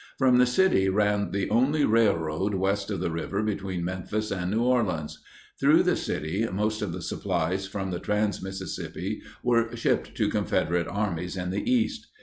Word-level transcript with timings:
From 0.17 0.39
the 0.39 0.47
city 0.47 0.89
ran 0.89 1.29
the 1.29 1.47
only 1.51 1.85
railroad 1.85 2.55
west 2.55 2.89
of 2.89 2.99
the 3.01 3.11
river 3.11 3.43
between 3.43 3.85
Memphis 3.85 4.31
and 4.31 4.49
New 4.49 4.63
Orleans. 4.63 5.21
Through 5.59 5.83
the 5.83 5.95
city 5.95 6.47
most 6.51 6.81
of 6.81 6.91
the 6.91 7.03
supplies 7.03 7.67
from 7.67 7.91
the 7.91 7.99
trans 7.99 8.41
Mississippi 8.41 9.21
were 9.43 9.75
shipped 9.75 10.15
to 10.15 10.27
Confederate 10.27 10.87
armies 10.87 11.37
in 11.37 11.51
the 11.51 11.71
East. 11.71 12.07